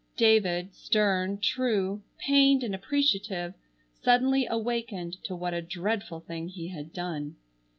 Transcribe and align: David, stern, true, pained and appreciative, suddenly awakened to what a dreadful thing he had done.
David, 0.17 0.73
stern, 0.73 1.37
true, 1.37 2.01
pained 2.17 2.63
and 2.63 2.73
appreciative, 2.73 3.53
suddenly 4.01 4.47
awakened 4.49 5.23
to 5.25 5.35
what 5.35 5.53
a 5.53 5.61
dreadful 5.61 6.21
thing 6.21 6.47
he 6.47 6.69
had 6.69 6.91
done. 6.91 7.35